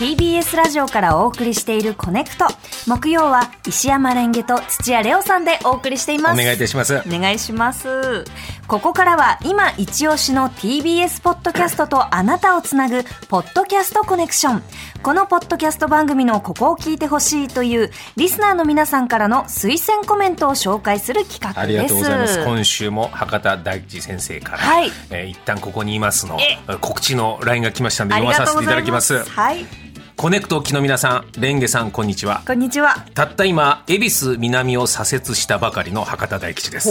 [0.00, 2.46] TBS ラジオからお送りしているコネクト。
[2.86, 6.40] 木曜は石山レンゲと土屋レオさんでお送りしています。
[6.40, 7.02] お願いいたします。
[7.06, 8.24] お願いします。
[8.66, 14.62] ここからは今一押しの TBS ポッドキャストとあなたをつなぐポッドキャストコネクション。
[15.02, 21.60] このポッドキャスト番組のここを聞いてほしいというリスナーの皆さんからの推薦コメントを紹介する企画です。
[21.60, 22.42] ありがとうございます。
[22.42, 28.66] 今週も博多大地先生から、はいえー一旦ここにいますのえ告知の LINE が来ましたので読まさせてい。
[28.66, 29.30] ただきますす。
[29.30, 29.89] はい。
[30.20, 32.42] コネクト機の皆さん、蓮華さんこんにちは。
[32.46, 33.06] こんにちは。
[33.14, 36.90] たった今、恵比寿南を左折したばかりの博多大吉です。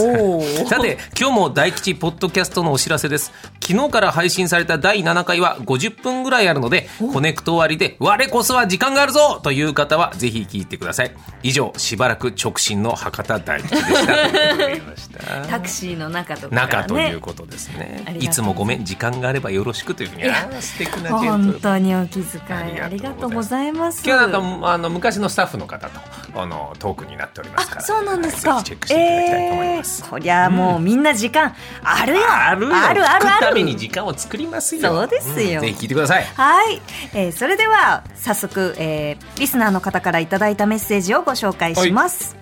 [0.66, 3.30] さて、今日も大吉ポッドキャストのお知らせです。
[3.64, 11.12] 昨日から配信された第7回は50分ぐらいあるので、コネクト終わりで、我こそは時間があるぞという方は、ぜひ聞いてください。
[11.44, 15.20] 以上、しばらく直進の博多大吉でした。
[15.48, 16.56] タクシーの中とか、ね。
[16.62, 22.40] 中ということですねいいつもごめん時間があればよろしくというふうにあー素敵な本当にお気遣
[22.74, 24.02] いあありりがとうとうございます。
[24.04, 26.00] 今日はなんかあの昔のスタッフの方と
[26.34, 28.62] あのトークになっておりますからあ、そうなんですか。
[28.62, 32.20] チェックしていただきたいと思います、えーこりゃもうみんな時間あるよ。
[32.28, 32.76] あるよ。
[32.76, 34.82] あるあるために時間を作りますよ。
[34.82, 35.60] そうですよ。
[35.60, 36.24] んぜひ聞いてください。
[36.24, 36.80] はい、
[37.14, 42.36] えーそれでは早速、えーリスナーの方からいただいたメッセージをご紹介します、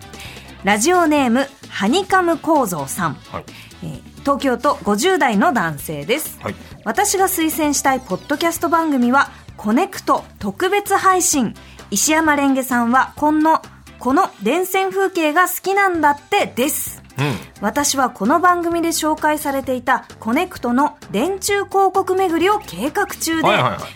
[0.65, 3.45] ラジオネームハニカム構造さん、はい。
[3.85, 6.55] えー東京都50代の男性です、はい。
[6.85, 11.53] 私が推薦したいポッドキャスト番組はコネクト特別配信。
[11.91, 13.61] 石山蓮華さんはこの
[13.99, 17.03] この電線風景が好きなんだってです。
[17.19, 17.35] うん。
[17.61, 23.49] 私はこの番組で紹介されていたコネクトの電柱広告巡りを計画中で、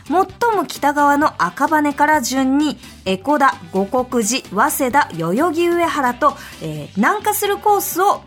[0.09, 0.17] 最
[0.57, 8.23] も北側の赤羽から順に江古田護国寺早稲田代々木上原と、えー南下するコースを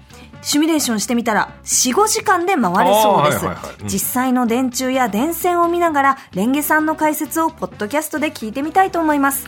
[0.45, 3.81] シミュレーションしてみたら45時間で回れそうです、あーはいはいはい。
[3.81, 3.87] うん。
[3.87, 9.47] 実際の電柱や電線を見ながらレンゲさんの解説をポッドキャストで聞いてみたいと思います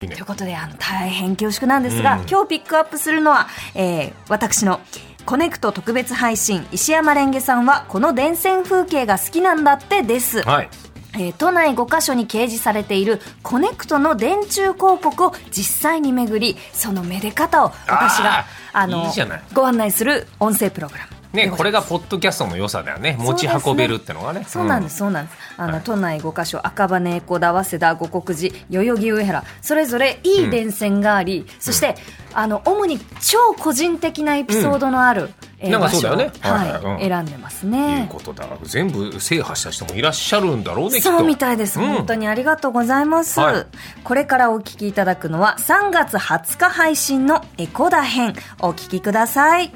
[0.00, 4.80] ということであの大変恐縮なんですが、今日ピックアップするのは、えー私の
[5.26, 10.70] コネクト特別配信石山蓮華さんはこの電線風景が好きなんだってです、はい。
[11.14, 19.12] えー都内5カ所に掲示されているコネクトの電柱広告を実際に巡りその愛で方を私があーの
[19.52, 23.16] ご案内する音声プログラムねこれがポッドキャストの良さだよね。
[23.18, 24.44] 持ち運べるってのがね。
[24.48, 25.38] そうなんです、そうなんです。
[25.56, 31.94] あの、都内5カ所、赤羽、江古田、早稲田、五国寺、代々木上原、それぞれいい電線があり、そして、
[32.34, 36.32] あの、主に超個人的なエピソードのある、えーなんかそうだよね。
[36.40, 38.08] はい選んでますいうね。
[38.10, 38.46] ことだ。
[38.62, 41.18] 全部制覇した人もいらっしゃるんだろうねきっと。
[41.18, 41.78] そうみたいです。
[41.78, 41.86] うん。
[41.88, 43.38] 本当にありがとうございます。
[43.38, 43.66] はい。
[44.02, 48.34] これからお聞きいただくのは3月20日配信のエコダ編。
[48.60, 49.70] お聞きください。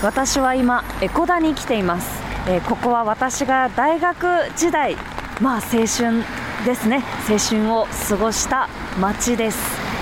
[0.00, 2.22] 私は今、エコダに来ています。
[2.46, 4.26] えーここは私が大学
[4.56, 4.96] 時代、
[5.40, 6.22] まあ青春
[6.64, 7.02] ですね。
[7.28, 8.68] 青春を過ごした
[9.00, 9.58] 街です。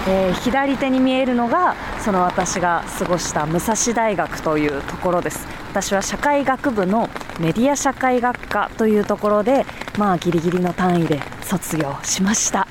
[0.07, 7.09] えー左手に見えるのがその私が過ごした武蔵大学というところです私は社会学部の
[7.41, 9.67] メディア社会学科というところで
[9.99, 12.69] まあギリギリの単位で卒業しました、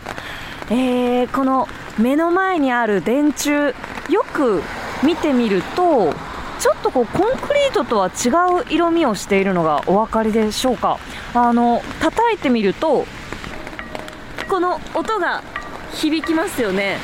[0.69, 3.74] えーこの目の前にある電柱
[4.09, 4.62] よく
[5.03, 6.13] 見てみると
[6.60, 8.30] ちょっとこうコンクリートとは違
[8.62, 11.00] う色味をしているのがお分かりでしょうか。
[11.34, 13.06] あの叩いてみると
[14.50, 15.44] この音が
[15.94, 16.98] 響きますよね。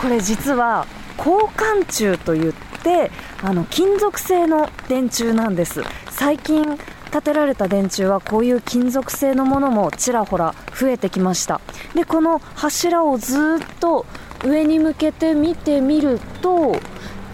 [0.00, 0.86] これ実は
[1.18, 2.52] 交換柱といっ
[2.82, 3.10] て
[3.42, 5.82] あの金属製の電柱なんです。
[6.10, 6.78] 最近
[7.10, 11.60] 建てられた電柱はこういう金属製のものもちらほら増えてきました。
[11.94, 14.06] でこの柱をずっと
[14.44, 16.76] 上に向けて見てみると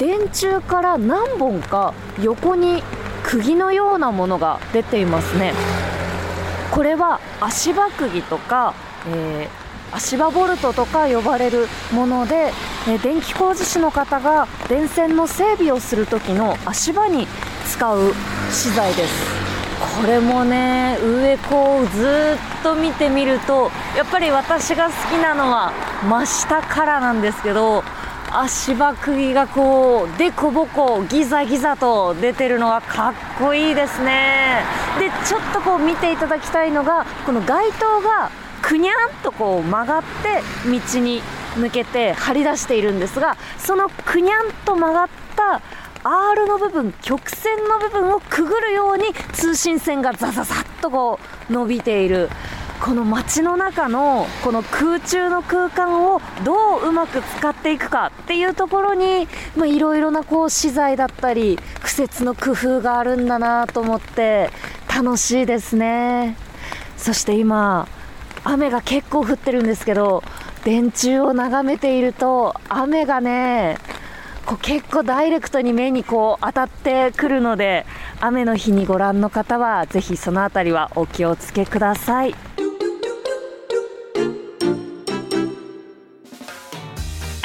[0.01, 1.93] 電柱から何本か
[2.23, 2.83] 横に
[3.23, 5.53] 釘のようなものが出ていますね。
[6.71, 8.75] これは足場釘とか、
[9.07, 9.61] えー
[9.93, 12.53] 足場ボルトとか呼ばれるもので、
[12.89, 17.27] えー電気工事士の方が電線の整備をする時の足場に
[17.67, 18.15] 使う
[18.51, 19.41] 資材です。
[20.01, 25.73] これもね上こうずっと見てみるとやっぱり私が好きなのは
[26.09, 27.83] 真下からなんですけど
[28.33, 34.63] 足場釘がこうでこぼこギザギザと出てるのがかっこいいですね。
[34.99, 38.31] でちょっとこう見ていただきたいのがこの街灯が
[38.63, 41.23] くにゃんとこう曲がって道に
[41.57, 45.61] 向けて張り出しているんですがそのくにゃんと曲がった
[46.05, 51.19] R の部分曲線の部分をくぐるように通信線がザザザッとこ
[51.51, 52.31] う伸びている。
[52.81, 64.51] この街の中のこの空中の空間をどううまく使っていくかっていうところにいろいろなこう資材だったり苦節の工夫があるんだなと思って
[64.89, 66.37] 楽しいですね
[66.97, 67.87] そして今
[68.45, 70.23] 雨が結構降ってるんですけど
[70.65, 73.77] 電柱を眺めていると雨がね
[74.47, 77.85] こう結構ダイレクトに目にこう当たってくるので
[78.21, 82.50] 雨の日にご覧の方はぜひそのあたりはお気をつけください。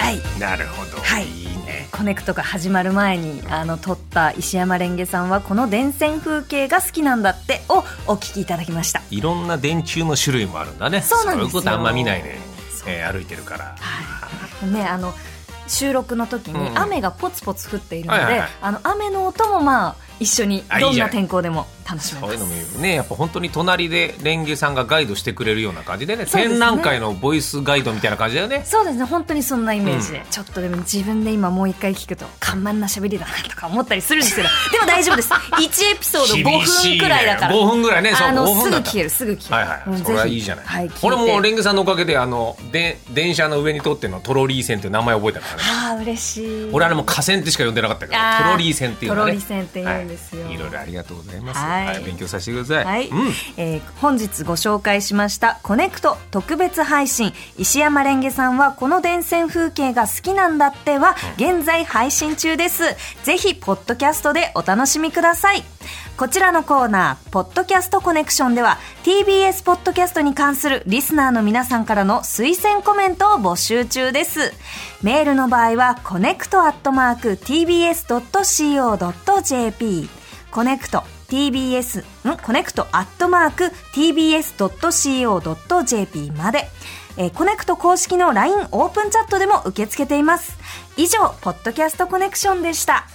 [0.05, 0.39] はい。
[0.39, 1.25] なるほど、はい。
[1.25, 1.87] いいね。
[1.91, 9.01] コネクトが始まる前にあの撮った石山レンゲさんはこの電線風景が好きなんだってをお聞きいただきました。
[9.09, 11.01] いろんな電柱の種類もあるんだね。
[11.01, 11.47] そうなんですよ。
[11.47, 12.37] いうことあんま見ないね、
[12.85, 13.75] えー歩いてるから。
[14.67, 15.11] ねあの
[15.67, 18.49] 収録の時にうん雨がポツポツ降っているので、はいはいはい。
[18.61, 22.37] あの雨の音もまあ一緒にどんな天候でも楽しめます。
[22.37, 22.95] そういうのもね。
[22.95, 26.25] やっぱ本当に隣でレンゲさんがガイドしてくれるような感じでね。
[26.25, 26.31] ね。
[26.31, 28.63] 展覧会のボイスガイドみたいな感じだよね。
[28.65, 29.03] そうですね。
[29.05, 30.11] 本当にそんなイメージ。
[30.13, 30.25] で、うん。
[30.25, 35.31] ちょっとでも自分で今もう一回聞くと緩慢な喋りだなとか思ったりするんですけど でも大丈夫です。
[35.33, 36.97] 1エピソード5厳しいね。
[36.97, 37.55] 分くらいだから。
[37.55, 38.13] 5分ぐらいね。
[38.15, 38.89] そうあの5分だった。
[38.89, 46.69] すぐ聞けるすぐ聞ける、はいはい、うんそれはいいじゃない、はい、これもレンンゲさんのおかげであので電車の上に通ってのトロリー線っていう名前覚えたからねああ嬉しい。
[46.71, 49.31] 俺あれも河川ってしか呼んでなかったけどトロリー線っていうのね。
[49.33, 50.45] トロリー線って言うんですよ。
[50.45, 53.17] はい、いろいろありがとうございます、はいはい、勉強させてください、はい、うん。
[53.57, 57.33] えー本日ご紹介しましたコネクト特別配信。
[57.57, 62.83] 石山レンゲさんはこの電線風景が好きなんだっては現在配信中です。
[63.23, 65.63] ぜひポッドキャストでお楽しみください。
[66.17, 74.53] こちらのコーナー、ポッドキャストコネクションでは、TBS ポッドキャストに関するリスナーの皆さんからの推薦コメントを募集中です。
[75.03, 78.09] メールの場合は、コネクトアットマーク tbs.co.jp、
[80.51, 84.71] コネクト tbs、んコネクトアットマーク tbs.co.jp
[86.31, 86.67] まで、
[87.17, 90.57] えーコネクト公式の LINE オープンチャットでも受け付けています。
[90.97, 93.07] 以上、ポッドキャストコネクションでした。